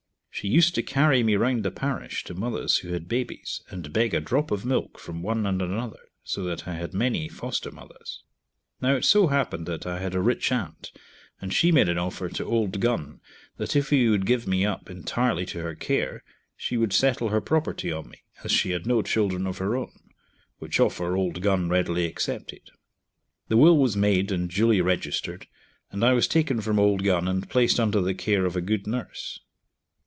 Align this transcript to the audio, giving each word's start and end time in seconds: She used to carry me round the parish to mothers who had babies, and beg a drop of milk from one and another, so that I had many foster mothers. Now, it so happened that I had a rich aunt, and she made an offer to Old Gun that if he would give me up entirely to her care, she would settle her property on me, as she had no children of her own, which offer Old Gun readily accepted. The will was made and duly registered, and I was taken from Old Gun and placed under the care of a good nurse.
She 0.33 0.47
used 0.47 0.73
to 0.73 0.81
carry 0.81 1.21
me 1.21 1.35
round 1.35 1.63
the 1.63 1.69
parish 1.69 2.23
to 2.23 2.33
mothers 2.33 2.77
who 2.77 2.93
had 2.93 3.07
babies, 3.07 3.61
and 3.69 3.93
beg 3.93 4.13
a 4.15 4.19
drop 4.21 4.49
of 4.49 4.65
milk 4.65 4.97
from 4.97 5.21
one 5.21 5.45
and 5.45 5.61
another, 5.61 5.99
so 6.23 6.43
that 6.45 6.67
I 6.67 6.73
had 6.75 6.93
many 6.95 7.27
foster 7.29 7.69
mothers. 7.69 8.23
Now, 8.81 8.95
it 8.95 9.05
so 9.05 9.27
happened 9.27 9.67
that 9.67 9.85
I 9.85 9.99
had 9.99 10.15
a 10.15 10.21
rich 10.21 10.51
aunt, 10.51 10.91
and 11.41 11.53
she 11.53 11.71
made 11.71 11.89
an 11.89 11.99
offer 11.99 12.27
to 12.29 12.43
Old 12.45 12.79
Gun 12.79 13.19
that 13.57 13.75
if 13.75 13.89
he 13.91 14.07
would 14.09 14.25
give 14.25 14.47
me 14.47 14.65
up 14.65 14.89
entirely 14.89 15.45
to 15.47 15.61
her 15.61 15.75
care, 15.75 16.23
she 16.55 16.75
would 16.77 16.93
settle 16.93 17.29
her 17.29 17.41
property 17.41 17.91
on 17.91 18.09
me, 18.09 18.21
as 18.43 18.51
she 18.53 18.71
had 18.71 18.87
no 18.87 19.03
children 19.03 19.45
of 19.45 19.59
her 19.59 19.75
own, 19.75 20.09
which 20.57 20.79
offer 20.79 21.15
Old 21.15 21.41
Gun 21.43 21.69
readily 21.69 22.05
accepted. 22.07 22.71
The 23.49 23.57
will 23.57 23.77
was 23.77 23.95
made 23.97 24.31
and 24.31 24.49
duly 24.49 24.81
registered, 24.81 25.45
and 25.91 26.03
I 26.03 26.13
was 26.13 26.27
taken 26.27 26.61
from 26.61 26.79
Old 26.79 27.03
Gun 27.03 27.27
and 27.27 27.47
placed 27.49 27.79
under 27.79 28.01
the 28.01 28.15
care 28.15 28.45
of 28.45 28.55
a 28.55 28.61
good 28.61 28.87
nurse. 28.87 29.39